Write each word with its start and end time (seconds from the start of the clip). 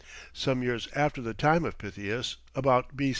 Some 0.33 0.63
years 0.63 0.87
after 0.95 1.21
the 1.21 1.35
time 1.35 1.63
of 1.63 1.77
Pytheas, 1.77 2.37
about 2.55 2.97
B. 2.97 3.09